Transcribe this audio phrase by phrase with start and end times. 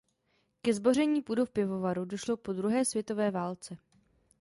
[0.61, 3.77] Ke zboření budov pivovaru došlo po druhé světové válce.